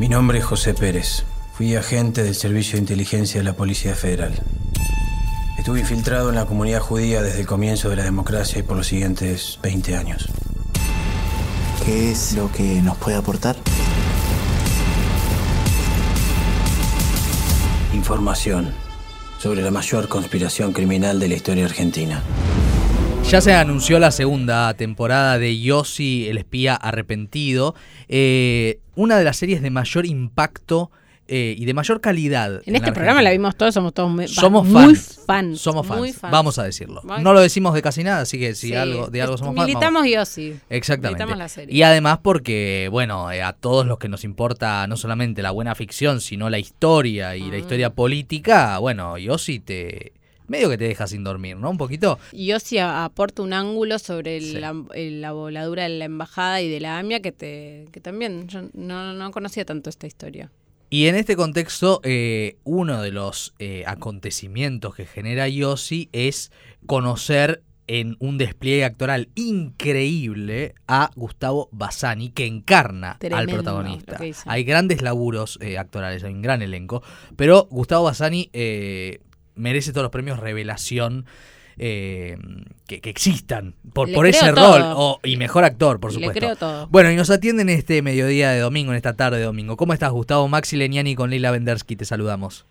[0.00, 1.24] Mi nombre es José Pérez.
[1.52, 4.32] Fui agente del Servicio de Inteligencia de la Policía Federal.
[5.58, 8.86] Estuve infiltrado en la comunidad judía desde el comienzo de la democracia y por los
[8.86, 10.30] siguientes 20 años.
[11.84, 13.56] ¿Qué es lo que nos puede aportar?
[17.92, 18.72] Información
[19.36, 22.22] sobre la mayor conspiración criminal de la historia argentina.
[23.30, 27.76] Ya se anunció la segunda temporada de Yossi, el espía arrepentido,
[28.08, 30.90] eh, una de las series de mayor impacto
[31.28, 32.60] eh, y de mayor calidad.
[32.66, 35.60] En, este programa la vimos todos, somos todos muy, somos muy fans, fans.
[35.60, 36.32] Somos fans, muy fans.
[36.32, 37.02] vamos a decirlo.
[37.04, 38.74] Muy- No lo decimos de casi nada, así que si Sí.
[38.74, 39.64] algo, de algo somos fans.
[39.68, 40.10] Militamos vamos.
[40.10, 40.56] yo sí.
[40.68, 41.24] Exactamente.
[41.24, 41.72] Militamos la serie.
[41.72, 45.76] Y además porque, bueno, eh, a todos los que nos importa no solamente la buena
[45.76, 50.14] ficción, sino la historia y la historia política, bueno, Yossi te...
[50.50, 51.70] medio que te deja sin dormir, ¿no?
[51.70, 52.18] Un poquito.
[52.32, 54.52] Y yo sí a- aporto un ángulo sobre Sí.
[54.58, 58.48] la, el- la voladura de la embajada y de la AMIA que te que también
[58.48, 60.50] yo no, no conocía tanto esta historia.
[60.92, 66.50] Y en este contexto, eh, uno de los eh, acontecimientos que genera Yossi es
[66.86, 69.28] conocer en un despliegue actoral
[69.84, 74.18] increíble a Gustavo Bassani, que encarna al protagonista.
[74.46, 77.02] Hay grandes laburos eh, actorales, hay un gran elenco,
[77.36, 79.20] pero Gustavo Bassani eh,
[79.60, 81.26] merece todos los premios revelación.
[81.82, 82.36] eh,
[82.86, 86.56] que, que existan por, por ese rol o- y mejor actor por Le supuesto creo
[86.56, 86.86] todo.
[86.88, 89.78] bueno, y nos atienden este mediodía de domingo, en esta tarde de domingo.
[89.78, 91.96] ¿Cómo estás, Gustavo Maxi Leniani con Leila Vendersky?
[91.96, 92.66] Te saludamos.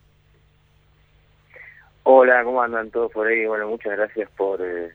[2.04, 3.46] Hola, ¿cómo andan todos por ahí?
[3.46, 4.90] Bueno, muchas gracias por, eh,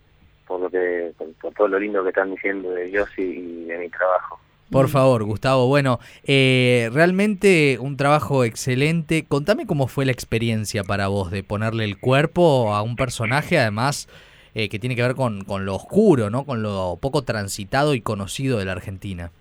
[0.48, 3.78] por lo que por, por todo lo lindo que están diciendo de Yossi y de
[3.78, 4.40] mi trabajo.
[4.72, 5.68] Por favor, Gustavo.
[5.68, 9.26] Bueno, eh, realmente un trabajo excelente.
[9.28, 14.10] Contame cómo fue la experiencia para vos de ponerle el cuerpo a un personaje, además,
[14.56, 16.46] eh, que tiene que ver con, con lo oscuro, ¿no?
[16.46, 19.32] Con lo poco transitado y conocido de la Argentina.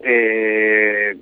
[0.00, 1.16] Eh,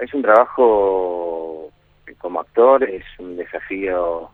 [0.00, 1.70] es un trabajo
[2.18, 4.30] como actor, es un desafío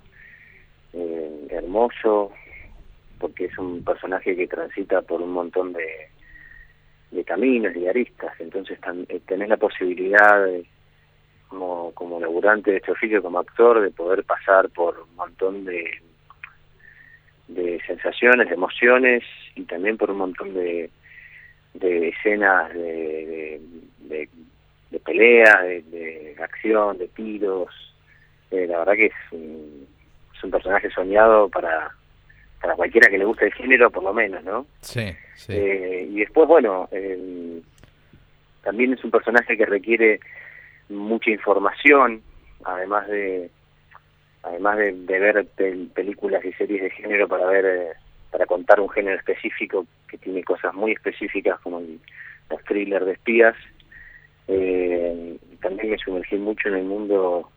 [0.93, 2.33] eh, hermoso,
[3.19, 6.09] porque es un personaje que transita por un montón de,
[7.11, 10.67] de caminos y de aristas, entonces eh, tenés la posibilidad de,
[11.49, 16.01] como, como laburante de este oficio, como actor, de poder pasar por un montón de,
[17.49, 19.25] de sensaciones, de emociones
[19.55, 20.91] y también por un montón de,
[21.75, 23.61] de escenas de,
[24.01, 24.29] de, de,
[24.91, 27.69] de pelea, de, de acción, de tiros.
[28.51, 29.87] Eh, la verdad que es un,
[30.35, 31.95] es un personaje soñado para,
[32.61, 34.67] para cualquiera que le guste el género, por lo menos, ¿no?
[34.81, 35.53] Sí, sí.
[35.55, 37.61] Eh, y después, bueno, eh,
[38.63, 40.21] también es un personaje que requiere
[40.89, 42.23] mucha información,
[42.65, 43.51] además de
[44.43, 47.89] además de, de ver pel- películas y series de género para ver eh,
[48.31, 52.01] para contar un género específico que tiene cosas muy específicas como el-
[52.51, 53.55] los thrillers de espías.
[54.47, 57.51] Eh, también me sumergí mucho en el mundo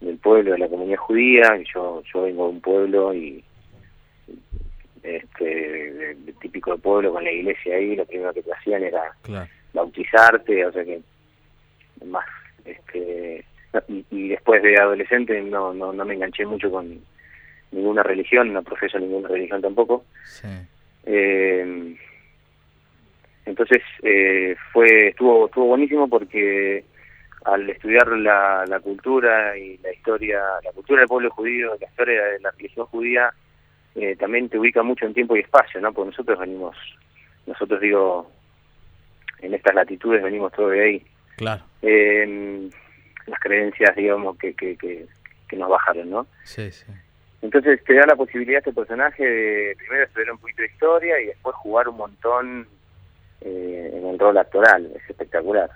[0.00, 1.60] del pueblo, de la comunidad judía.
[1.74, 3.44] Yo yo vengo de un pueblo y
[5.04, 7.94] este típico de pueblo con la iglesia ahí.
[7.94, 9.48] Lo primero que te hacían era Claro.
[9.72, 11.00] bautizarte, o sea que
[12.04, 12.24] más
[12.64, 13.44] este
[13.88, 17.00] y, y después de adolescente no, no no me enganché mucho con
[17.72, 20.04] ninguna religión, no profeso ninguna religión tampoco.
[20.24, 20.48] Sí.
[21.06, 21.96] Eh,
[23.46, 26.84] entonces eh, fue estuvo estuvo buenísimo porque
[27.44, 32.24] al estudiar la, la cultura y la historia, la cultura del pueblo judío, la historia
[32.24, 33.34] de la religión judía,
[33.94, 35.92] eh, también te ubica mucho en tiempo y espacio, ¿no?
[35.92, 36.76] Porque nosotros venimos,
[37.46, 38.30] nosotros digo,
[39.40, 41.06] en estas latitudes venimos todo de ahí.
[41.36, 41.62] Claro.
[41.82, 42.68] Eh,
[43.26, 45.06] las creencias, digamos, que, que, que,
[45.48, 46.26] que nos bajaron, ¿no?
[46.44, 46.86] Sí, sí.
[47.42, 51.20] Entonces te da la posibilidad a este personaje de primero estudiar un poquito de historia
[51.20, 52.66] y después jugar un montón
[53.44, 54.90] eh, en el rol actoral.
[54.96, 55.70] Es espectacular.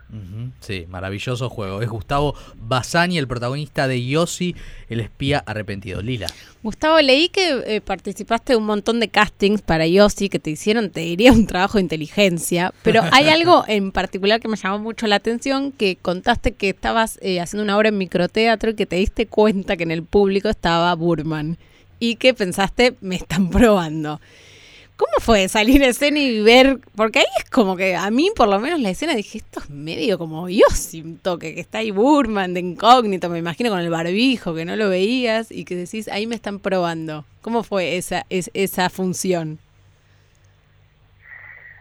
[0.60, 1.82] Sí, maravilloso juego.
[1.82, 4.56] Es Gustavo Bassani, el protagonista de Yossi,
[4.88, 6.00] el espía arrepentido.
[6.00, 6.28] Lila.
[6.62, 10.90] Gustavo, leí que eh, participaste de un montón de castings para Yossi que te hicieron,
[10.90, 15.06] te diría, un trabajo de inteligencia, pero hay algo en particular que me llamó mucho
[15.06, 18.96] la atención, que contaste que estabas eh, haciendo una obra en microteatro y que te
[18.96, 21.58] diste cuenta que en el público estaba Burman
[22.00, 24.20] y que pensaste, me están probando.
[24.98, 26.80] ¿Cómo fue salir a escena y ver?
[26.96, 29.70] Porque ahí es como que a mí, por lo menos, la escena dije, esto es
[29.70, 33.90] medio como Yossi, un toque, que está ahí Burman de incógnito, me imagino con el
[33.90, 37.24] barbijo, que no lo veías y que decís, ahí me están probando.
[37.42, 39.60] ¿Cómo fue esa, es, esa función?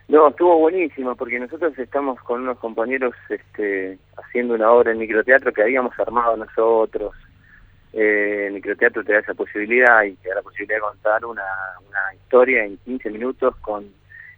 [0.07, 5.51] No, estuvo buenísimo porque nosotros estamos con unos compañeros este, haciendo una obra en microteatro
[5.51, 7.15] que habíamos armado nosotros.
[7.99, 11.41] Eh, el microteatro te da esa posibilidad y te da la posibilidad de contar una,
[11.87, 13.91] una historia en 15 minutos con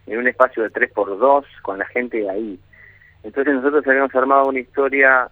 [0.06, 2.58] en un espacio de 3 por 2 con la gente ahí.
[3.22, 5.28] Entonces nosotros habíamos armado una historia,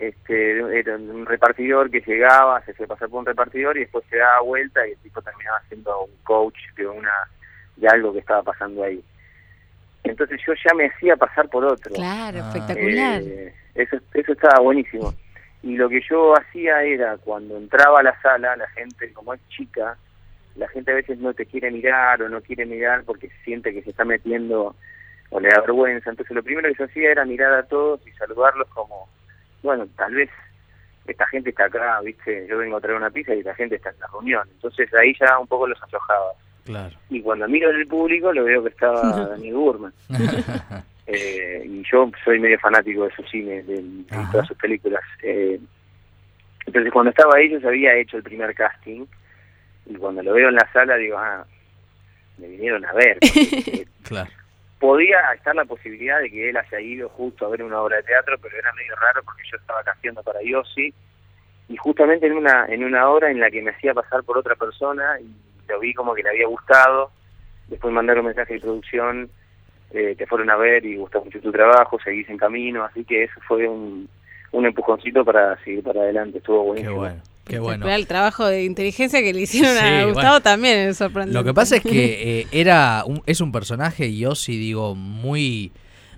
[0.00, 4.16] este, era un repartidor que llegaba, se hacía pasar por un repartidor y después se
[4.16, 7.12] daba vuelta y el tipo terminaba siendo un coach de una
[7.76, 9.02] de algo que estaba pasando ahí.
[10.02, 11.94] Entonces yo ya me hacía pasar por otro.
[11.94, 12.48] Claro, Ah.
[12.52, 13.22] espectacular.
[13.22, 15.14] Eh, eso, eso estaba buenísimo.
[15.62, 19.40] Y lo que yo hacía era, cuando entraba a la sala, la gente, como es
[19.48, 19.96] chica,
[20.56, 23.82] la gente a veces no te quiere mirar o no quiere mirar porque siente que
[23.82, 24.74] se está metiendo
[25.30, 26.10] o le da vergüenza.
[26.10, 29.08] Entonces lo primero que yo hacía era mirar a todos y saludarlos como,
[29.62, 30.30] bueno, tal vez
[31.06, 33.90] esta gente está acá, viste, yo vengo a traer una pizza y esta gente está
[33.90, 34.48] en la reunión.
[34.52, 36.32] Entonces ahí ya un poco los aflojaba.
[36.64, 36.94] Claro.
[37.08, 39.00] Y cuando miro en el público lo veo que estaba
[39.30, 39.92] Daniel Burman.
[41.06, 45.02] Eh, y yo soy medio fanático de su cine, de, de todas sus películas.
[45.22, 45.58] Eh,
[46.66, 49.04] entonces cuando estaba ahí yo ya había hecho el primer casting
[49.86, 51.44] y cuando lo veo en la sala digo, ah,
[52.38, 53.18] me vinieron a ver.
[53.20, 54.30] porque, eh, Claro.
[54.78, 58.02] podía estar la posibilidad de que él haya ido justo a ver una obra de
[58.04, 60.94] teatro, pero era medio raro porque yo estaba casteando para Yossi
[61.68, 64.54] y justamente en una en una obra en la que me hacía pasar por otra
[64.56, 65.34] persona y
[65.68, 67.10] lo vi como que le había gustado.
[67.68, 69.30] Después mandaron mensaje de producción,
[69.94, 73.24] eh, te fueron a ver y gustó mucho tu trabajo, seguís en camino, así que
[73.24, 74.08] eso fue un,
[74.52, 76.96] un empujoncito para seguir para adelante, estuvo Qué buenísimo.
[76.96, 77.22] bueno.
[77.44, 77.88] Qué bueno.
[77.90, 80.40] El trabajo de inteligencia que le hicieron Sí, a Gustavo bueno.
[80.42, 81.36] también es sorprendente.
[81.36, 84.94] Lo que pasa es que eh, era un- es un personaje, y yo sí digo,
[84.94, 85.72] muy,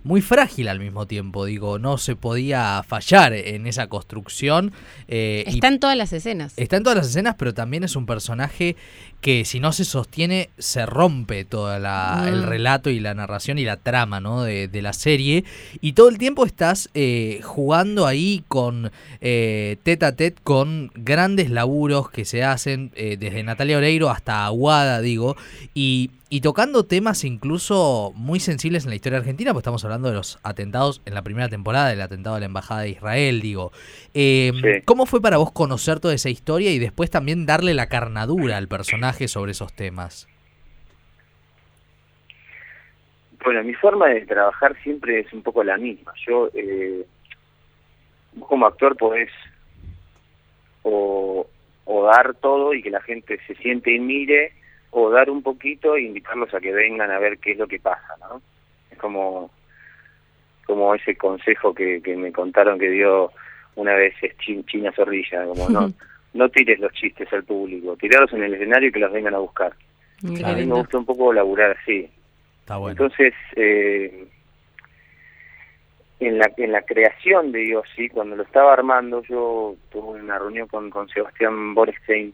[0.05, 1.45] muy frágil al mismo tiempo.
[1.45, 4.73] Digo, no se podía fallar en esa construcción.
[5.09, 6.53] eh, y Está en todas las escenas.
[6.57, 8.77] Está en todas las escenas, pero también es un personaje
[9.21, 12.43] que si no se sostiene, se rompe todo el Mm.
[12.45, 14.43] relato y la narración y la trama ¿no?
[14.43, 15.45] de, de la serie.
[15.81, 18.93] Y todo el tiempo estás eh, jugando ahí con
[19.23, 24.45] eh, tete a tete con grandes laburos que se hacen eh, desde Natalia Oreiro hasta
[24.45, 25.37] Aguada, digo,
[25.75, 30.17] y, y tocando temas incluso muy sensibles en la historia argentina, pues estamos hablando de
[30.17, 33.71] los atentados en la primera temporada, del atentado a la Embajada de Israel, digo.
[34.15, 34.83] Eh, Sí.
[34.85, 38.67] ¿Cómo fue para vos conocer toda esa historia y después también darle la carnadura al
[38.67, 40.27] personaje sobre esos temas?
[43.45, 46.15] Bueno, mi forma de trabajar siempre es un poco la misma.
[46.27, 47.07] Yo, eh,
[48.33, 49.31] vos como actor podés
[50.83, 51.47] o,
[51.85, 54.64] o dar todo y que la gente se siente y mire,
[54.97, 57.81] o dar un poquito e invitarlos a que vengan a ver qué es lo que
[57.81, 58.41] pasa, ¿no?
[58.93, 59.51] Es como,
[60.67, 63.33] como ese consejo que, que me contaron que dio
[63.75, 65.93] una vez es Chin- China Zorrilla, como no,
[66.35, 69.39] no tires los chistes al público, tiralos en el escenario y que los vengan a
[69.39, 69.75] buscar.
[70.21, 70.55] Claro.
[70.55, 72.09] A mí me gusta un poco laburar así.
[72.61, 72.93] Está bueno.
[72.93, 74.29] Entonces, eh,
[76.21, 80.69] en la en la creación de Yossi, cuando lo estaba armando, yo tuve una reunión
[80.69, 82.33] con, con Sebastián Borestein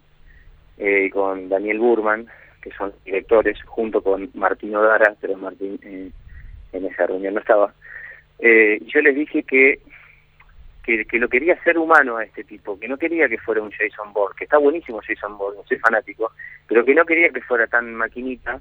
[0.79, 2.27] eh, y con Daniel Burman,
[2.63, 6.11] que son directores, junto con Martín Odara, pero Martín eh,
[6.73, 7.73] en esa reunión no estaba.
[8.39, 9.81] Eh, yo les dije que,
[10.83, 13.71] que que lo quería ser humano a este tipo, que no quería que fuera un
[13.71, 16.33] Jason Bourne, que está buenísimo Jason Bourne, soy fanático,
[16.67, 18.61] pero que no quería que fuera tan maquinita,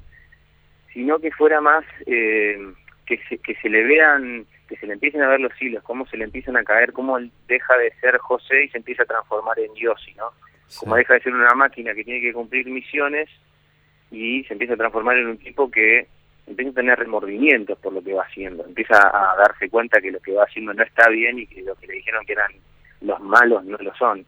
[0.94, 2.58] sino que fuera más eh,
[3.06, 6.06] que se, que se le vean que se le empiecen a ver los hilos cómo
[6.06, 9.08] se le empiezan a caer cómo él deja de ser José y se empieza a
[9.08, 10.32] transformar en Yossi no
[10.78, 11.00] como Sí.
[11.00, 13.28] deja de ser una máquina que tiene que cumplir misiones
[14.12, 16.08] y se empieza a transformar en un tipo que
[16.48, 20.20] empieza a tener remordimientos por lo que va haciendo empieza a darse cuenta que lo
[20.20, 22.52] que va haciendo no está bien y que lo que le dijeron que eran
[23.02, 24.26] los malos no lo son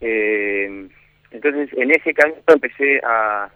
[0.00, 0.88] eh,
[1.30, 3.50] entonces en ese camino empecé a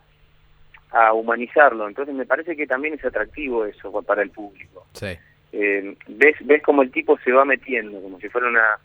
[0.90, 1.88] a humanizarlo.
[1.88, 4.86] Entonces me parece que también es atractivo eso para el público.
[4.92, 5.16] Sí.
[5.52, 8.78] Eh, ves ves como el tipo se va metiendo, como si fuera una,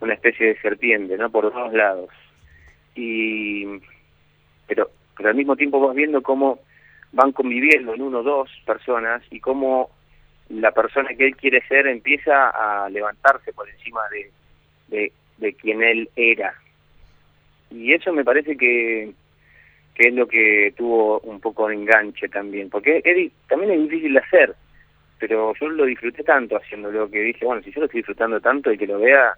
[0.00, 1.30] una especie de serpiente, ¿no?
[1.30, 2.10] Por dos lados.
[2.94, 3.66] Y
[4.66, 6.60] pero pero al mismo tiempo vas viendo cómo
[7.12, 9.90] van conviviendo en uno o dos personas y cómo
[10.48, 14.30] la persona que él quiere ser empieza a levantarse por encima de,
[14.88, 16.54] de, de quien él era.
[17.70, 19.12] Y eso me parece que,
[19.94, 23.82] que es lo que tuvo un poco de enganche también, porque es di- también es
[23.82, 24.54] difícil de hacer,
[25.18, 28.72] pero yo lo disfruté tanto haciéndolo que dije, bueno, si yo lo estoy disfrutando tanto
[28.72, 29.34] y que lo vea,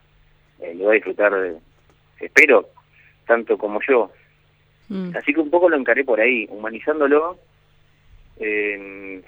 [0.60, 1.56] eh, lo va a disfrutar, eh,
[2.20, 2.68] espero,
[3.26, 4.12] tanto como yo.
[4.92, 5.16] Mm.
[5.16, 7.38] Así que un poco lo encaré por ahí, humanizándolo,
[8.38, 9.22] eh,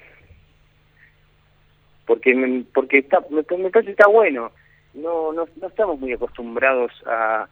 [2.06, 4.52] porque me, porque está, me, me parece que está bueno.
[4.92, 7.49] No, no, no estamos muy acostumbrados a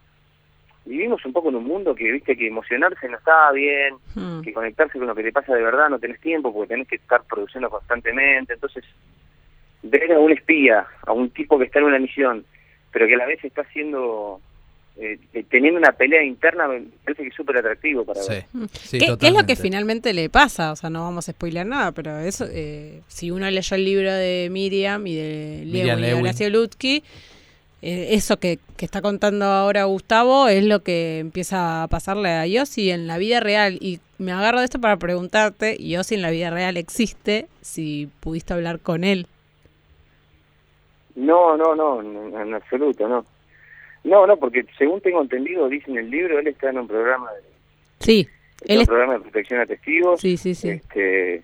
[0.84, 4.42] vivimos un poco en un mundo que viste que emocionarse no está bien, Mm.
[4.42, 6.96] que conectarse con lo que te pasa de verdad no tenés tiempo porque tenés que
[6.96, 8.52] estar produciendo constantemente.
[8.54, 8.84] Entonces,
[9.82, 12.44] ver a un espía, a un tipo que está en una misión,
[12.92, 14.40] pero que a la vez está siendo
[14.98, 18.44] eh, eh, teniendo una pelea interna me parece que es súper atractivo para Sí, ver.
[18.72, 20.72] sí, ¿Qué, qué es lo que finalmente le pasa?
[20.72, 24.12] O sea, no vamos a spoilear nada, pero eso, eh, si uno leyó el libro
[24.12, 26.24] de Miriam y de Miriam Lewin y Lewin.
[26.24, 26.48] Horacio
[27.84, 32.46] eh, eso que, que está contando ahora Gustavo es lo que empieza a pasarle a
[32.46, 33.76] Yossi en la vida real.
[33.80, 38.54] Y me agarro de esto para preguntarte, Yossi en la vida real existe, si pudiste
[38.54, 39.26] hablar con él.
[41.16, 43.26] No, no, no, no, en absoluto, no.
[44.04, 47.30] No, no, porque según tengo entendido, dice en el libro, él está en un programa
[47.32, 47.40] de,
[48.00, 48.28] Sí,
[48.66, 48.88] él un es...
[48.88, 50.20] programa de protección a testigos.
[50.20, 50.70] Sí, sí, sí.
[50.70, 51.42] Este,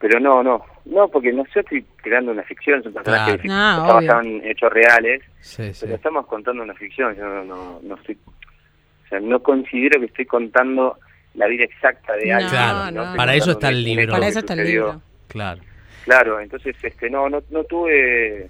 [0.00, 3.42] pero no, no, no, porque no yo estoy creando una ficción, es un personaje Claro.
[3.42, 4.06] que Ah, está obvio.
[4.08, 5.80] basado en hechos reales, Sí, sí.
[5.84, 10.06] pero estamos contando una ficción, yo no, no, no estoy, o sea, no considero que
[10.06, 10.98] estoy contando
[11.34, 12.50] la vida exacta de No, alguien.
[12.50, 13.16] Claro, no.
[13.16, 14.12] Para eso está el libro.
[14.12, 15.00] Para eso está el libro.
[15.28, 15.60] Claro.
[16.04, 18.48] Claro, entonces, este, no, no, no tuve,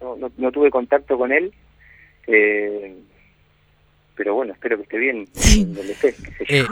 [0.00, 1.52] no, no, no tuve contacto con él,
[2.26, 2.94] eh,
[4.16, 5.26] pero bueno, espero que esté bien
[5.74, 6.14] donde esté.
[6.48, 6.66] Eh,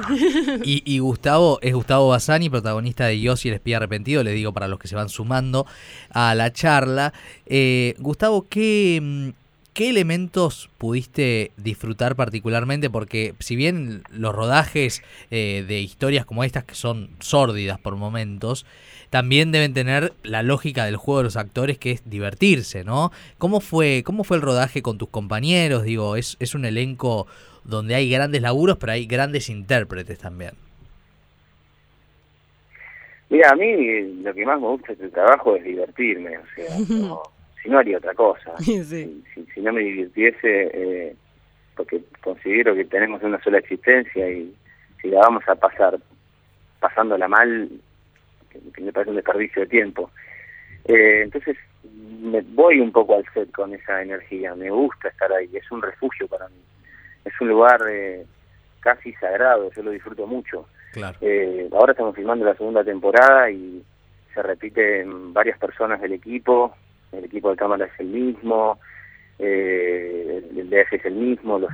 [0.64, 4.68] y, y Gustavo, es Gustavo Bassani, protagonista de Yossi el espía arrepentido, le digo para
[4.68, 5.66] los que se van sumando
[6.10, 7.12] a la charla.
[7.46, 9.28] Eh, Gustavo, ¿qué, mm,
[9.74, 12.90] ¿qué elementos pudiste disfrutar particularmente?
[12.90, 18.66] Porque si bien los rodajes eh, de historias como estas, que son sórdidas por momentos,
[19.10, 23.12] también deben tener la lógica del juego de los actores, que es divertirse, ¿no?
[23.38, 25.82] ¿Cómo fue, cómo fue el rodaje con tus compañeros?
[25.84, 27.26] Digo, es, es un elenco
[27.64, 30.52] donde hay grandes laburos, pero hay grandes intérpretes también.
[33.30, 36.78] Mira, a mí lo que más me gusta de este trabajo es divertirme, o sea,
[36.88, 37.22] no-
[37.62, 38.52] si no haría otra cosa.
[38.58, 38.82] Sí.
[38.84, 41.16] Si, si- si no me divirtiese, eh,
[41.76, 44.54] porque considero que tenemos una sola existencia y
[45.00, 45.98] si la vamos a pasar
[46.80, 47.70] pasándola mal,
[48.50, 50.10] que, que me parece un desperdicio de tiempo.
[50.84, 51.56] Eh, entonces
[52.20, 55.80] me voy un poco al set con esa energía, me gusta estar ahí, es un
[55.82, 56.60] refugio para mí,
[57.24, 58.24] es un lugar eh,
[58.80, 60.68] casi sagrado, yo lo disfruto mucho.
[60.92, 61.16] Claro.
[61.20, 63.82] Eh, ahora estamos filmando la segunda temporada y
[64.34, 66.74] se repiten varias personas del equipo.
[67.12, 68.78] El equipo de cámara es el mismo,
[69.38, 71.72] eh, el DF es el mismo, los,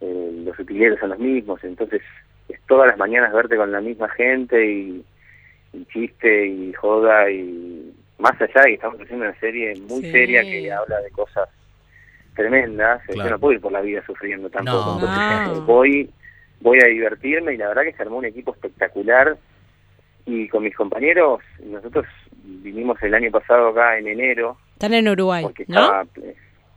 [0.00, 1.62] eh, los utileros son los mismos.
[1.64, 2.02] Entonces,
[2.48, 5.04] es todas las mañanas verte con la misma gente y,
[5.72, 10.10] y chiste y joda y más allá de que estamos haciendo una serie muy Sí.
[10.12, 11.48] seria que habla de cosas
[12.36, 13.28] tremendas, eh, Claro.
[13.28, 14.86] yo no puedo ir por la vida sufriendo tampoco.
[14.86, 14.94] No.
[14.94, 15.22] Entonces,
[15.58, 15.60] No.
[15.62, 16.10] voy
[16.60, 19.36] voy a divertirme y la verdad que se armó un equipo espectacular
[20.24, 22.06] y con mis compañeros nosotros
[22.44, 25.80] vinimos el año pasado acá en enero Están en Uruguay, porque ¿no?
[25.80, 26.34] estaba eh,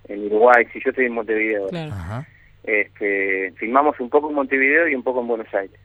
[0.08, 1.92] en Uruguay si yo estoy en Montevideo Claro.
[1.94, 2.28] Ajá.
[2.64, 5.80] este filmamos un poco en Montevideo y un poco en Buenos Aires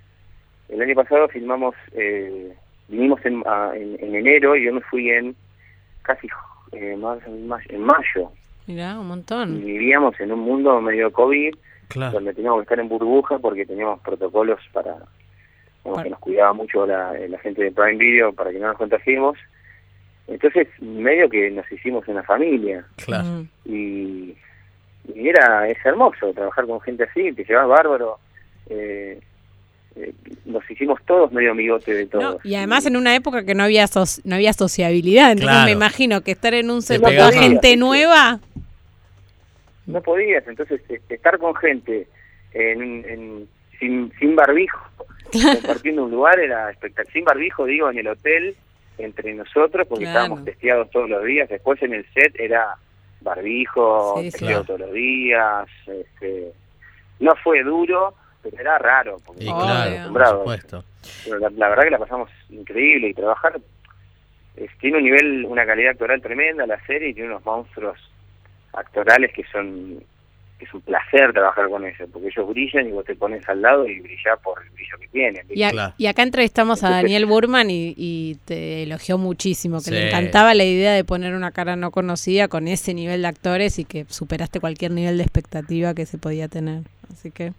[0.69, 2.53] el año pasado filmamos eh,
[2.89, 5.35] vinimos en, a- en, en enero y yo me fui en
[6.03, 6.29] casi
[6.73, 7.27] eh, marzo,
[7.69, 8.31] en mayo,
[8.67, 9.65] Mirá, un y montón.
[9.65, 11.55] vivíamos en un mundo medio COVID
[11.89, 12.13] Claro.
[12.13, 14.95] donde teníamos que estar en burbuja porque teníamos protocolos para
[15.83, 18.69] como Para- que nos cuidaba mucho la, la gente de Prime Video para que no
[18.69, 19.37] nos contagiemos
[20.29, 22.85] entonces medio que nos hicimos una familia.
[23.05, 23.45] Claro.
[23.65, 24.35] Y,
[25.15, 28.19] y era es hermoso trabajar con gente así te llevas bárbaro.
[28.71, 29.21] Eh,
[29.97, 30.13] eh,
[30.47, 33.65] nos hicimos todos medio amigote de No, todos y además en una época que no
[33.65, 35.67] había soci- no había sociabilidad, entonces Claro.
[35.67, 38.41] me imagino que estar en un Te con gente nueva,
[39.87, 42.07] no podías entonces este, estar con gente
[42.55, 43.49] en, en-
[43.79, 44.79] sin, sin barbijo
[45.33, 48.55] compartiendo un lugar era espectacular sin barbijo digo en el hotel
[48.99, 50.21] entre nosotros porque Claro.
[50.21, 52.77] estábamos testeados todos los días después en el set era
[53.21, 54.65] barbijo Sí, Claro.
[54.65, 56.53] todos los días este,
[57.21, 60.85] no fue duro pero era raro porque Y claro, por supuesto.
[61.25, 63.61] Pero la, la verdad que la pasamos increíble y trabajar
[64.57, 67.99] es- tiene un nivel, una calidad actoral tremenda la serie y tiene unos monstruos
[68.73, 70.03] actorales que son
[70.65, 73.87] es un placer trabajar con ellos porque ellos brillan y vos te pones al lado
[73.89, 75.45] y brilla por el brillo que tienen.
[75.51, 75.95] y, a- Claro.
[75.99, 79.91] y acá entrevistamos a Daniel Burman y, y te elogió muchísimo, que Sí.
[79.93, 83.79] le encantaba la idea de poner una cara no conocida con ese nivel de actores
[83.79, 86.83] y que superaste cualquier nivel de expectativa que se podía tener.
[87.13, 87.53] Así que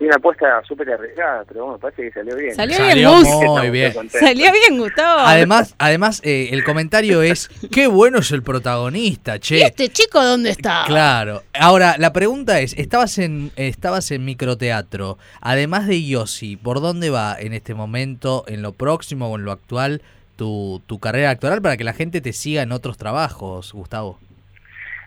[0.00, 2.54] Tiene una apuesta súper arriesgada, pero bueno, parece que salió bien.
[2.54, 3.28] Salió Salió bien, Gus.
[3.60, 3.92] muy bien.
[4.08, 5.20] Salió bien, Gustavo.
[5.20, 9.62] Además, además eh, el comentario es, qué bueno es el protagonista, ¿Y che.
[9.62, 10.84] este chico dónde está?
[10.86, 11.42] Claro.
[11.52, 17.36] Ahora, la pregunta es, estabas en estabas en microteatro, además de Yossi, ¿por dónde va
[17.38, 20.00] en este momento, en lo próximo o en lo actual,
[20.36, 24.18] tu, tu carrera actoral para que la gente te siga en otros trabajos, Gustavo?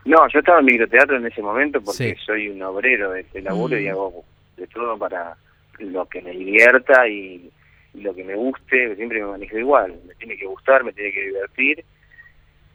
[0.06, 2.22] No, yo estaba en microteatro en ese momento porque Sí.
[2.26, 3.80] soy un obrero de este laburo Mm.
[3.82, 4.24] y hago
[4.58, 5.36] de todo para
[5.80, 7.50] lo que me divierta y,
[7.94, 11.12] y lo que me guste, siempre me manejo igual, me tiene que gustar, me tiene
[11.12, 11.84] que divertir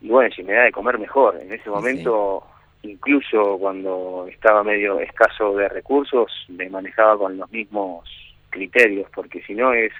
[0.00, 1.38] y bueno, si me da de comer mejor.
[1.40, 2.44] En ese momento
[2.82, 8.08] incluso cuando estaba medio escaso de recursos, me manejaba con los mismos
[8.50, 9.92] criterios, porque si no es,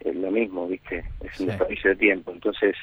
[0.00, 1.04] es lo mismo, ¿viste?
[1.20, 1.46] Es un Sí.
[1.46, 2.32] desperdicio de tiempo.
[2.32, 2.74] Entonces,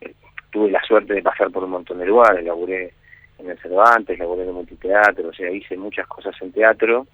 [0.00, 0.14] eh,
[0.50, 2.92] tuve la suerte de pasar por un montón de lugares, laburé
[3.44, 7.06] en el Cervantes, laburé en el multiteatro, o sea, hice muchas cosas en teatro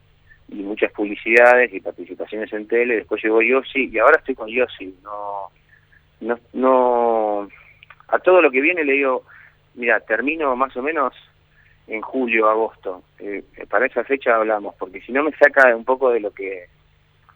[0.48, 4.94] y muchas publicidades y participaciones en tele, después llegó Yossi y ahora estoy con Yossi,
[5.02, 5.50] no,
[6.20, 7.48] no, no,
[8.08, 9.24] a todo lo que viene le digo,
[9.74, 11.14] mira, termino más o menos
[11.86, 16.10] en julio, agosto, Eh, para esa fecha hablamos, porque si no me saca un poco
[16.10, 16.66] de lo que,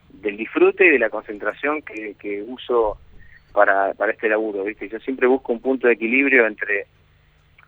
[0.09, 2.97] del disfrute y de la concentración que, que uso
[3.53, 4.89] para, para este laburo, ¿viste?
[4.89, 6.87] Yo siempre busco un punto de equilibrio entre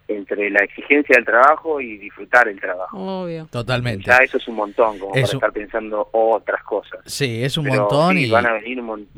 [0.08, 2.96] entre la exigencia del trabajo y disfrutar el trabajo.
[3.24, 3.46] Obvio.
[3.50, 4.04] Totalmente.
[4.06, 7.00] Ya eso es un montón, como Es para un- estar pensando otras cosas.
[7.06, 8.30] Sí, es un Pero montón sí, y...
[8.30, 9.08] van a venir un mon-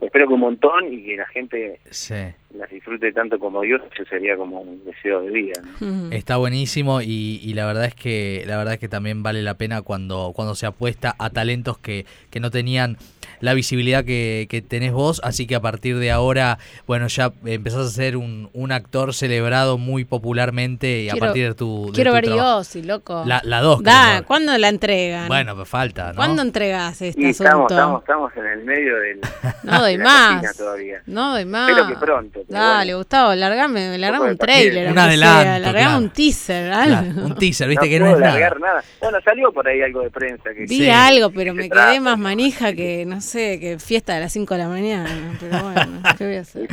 [0.00, 2.14] espero que un montón y que la gente Sí.
[2.54, 5.62] las disfrute tanto como yo, eso sería como un deseo de vida.
[6.10, 9.54] Está buenísimo y, y la verdad es que la verdad es que también vale la
[9.54, 12.96] pena cuando, cuando se apuesta a talentos que, que no tenían
[13.44, 17.86] la visibilidad que, que tenés vos, así que a partir de ahora, bueno, ya empezás
[17.86, 22.10] a ser un, un actor celebrado muy popularmente y a partir de tu, de Quiero
[22.10, 22.24] tu ver.
[22.26, 23.22] Yossi, loco.
[23.26, 23.82] La, la dos.
[23.82, 24.24] Da, creo.
[24.26, 25.28] ¿cuándo la entregan?
[25.28, 26.16] Bueno, pues falta, ¿no?
[26.16, 27.44] ¿Cuándo entregas este Y asunto?
[27.44, 29.20] estamos, estamos, estamos en el medio del,
[29.62, 30.56] No doy de más.
[30.56, 31.02] todavía.
[31.06, 31.68] No doy más.
[31.70, 32.40] Espero que pronto.
[32.46, 32.98] pero Dale, bueno.
[32.98, 34.90] Gustavo, largame, largame un trailer.
[34.92, 35.98] Un aunque sea, adelanto, largame claro.
[35.98, 37.24] un teaser, Claro, algo.
[37.26, 38.32] un teaser, viste no que no es nada.
[38.32, 38.84] largar nada.
[39.00, 40.50] Bueno, salió por ahí algo de prensa.
[40.54, 40.90] que Vi Sí.
[40.90, 44.58] algo, pero me quedé más manija que, no sé, que fiesta de las 5 de
[44.58, 45.36] la mañana.
[45.40, 46.68] Pero bueno, ¿qué voy a hacer?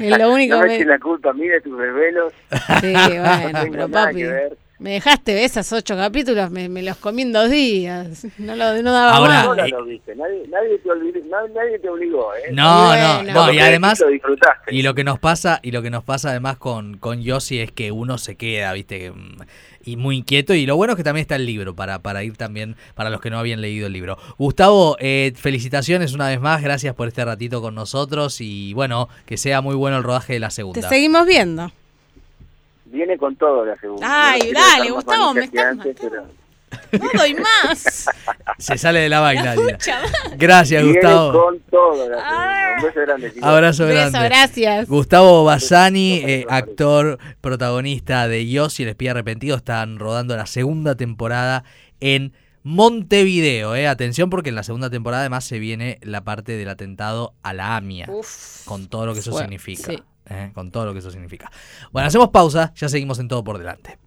[0.00, 0.84] Es lo único no me que...
[0.84, 2.32] la culpa a mí de tus desvelos.
[2.80, 4.58] Sí, no bueno, tengo pero papi, que ver.
[4.82, 8.26] Me dejaste esos ocho capítulos, me, me los comí en dos días.
[8.38, 9.46] No, lo, no daba Ahora, más.
[9.46, 10.14] Ahora eh, lo viste.
[10.16, 11.20] Nadie, nadie, te olvidó,
[11.54, 12.50] nadie, te obligó, ¿eh?
[12.52, 13.22] No, Bueno.
[13.22, 14.74] no, no, y además Lo disfrutaste.
[14.74, 17.72] Y lo que nos pasa, y lo que nos pasa además con, con Yossi es
[17.72, 19.36] que uno se queda, viste, que, mm,
[19.84, 20.54] y muy inquieto.
[20.54, 23.20] Y lo bueno es que también está el libro para, para ir también, para los
[23.20, 24.18] que no habían leído el libro.
[24.38, 28.40] Gustavo, eh, felicitaciones una vez más, gracias por este ratito con nosotros.
[28.40, 30.88] Y bueno, que sea muy bueno el rodaje de la Te segunda.
[30.88, 31.70] seguimos viendo.
[32.92, 34.06] Viene con todo la segunda.
[34.30, 36.28] Ay, No dale, Gustavo, me estás antes, matando.
[36.90, 38.06] pero No doy más.
[38.58, 39.54] Se sale de la vaina.
[39.56, 39.78] Madre.
[40.36, 41.32] Gracias, Viene Gustavo.
[41.32, 42.18] con todo la.
[42.22, 42.74] Ah.
[42.78, 43.32] Un beso grande.
[43.42, 44.28] Abrazo Beso, grande.
[44.28, 44.88] gracias.
[44.88, 51.64] Gustavo Bassani, eh, actor protagonista de Yossi, el espía arrepentido, están rodando la segunda temporada
[52.00, 53.74] en Montevideo.
[53.74, 53.86] Eh.
[53.88, 57.76] Atención porque en la segunda temporada además se viene la parte del atentado a la
[57.76, 58.64] AMIA, Uf.
[58.66, 59.92] con todo lo que eso Fue- significa.
[59.92, 60.02] sí.
[60.26, 61.50] Eh, con todo lo que eso significa.
[61.92, 63.98] Bueno, hacemos pausa, ya seguimos en todo por delante.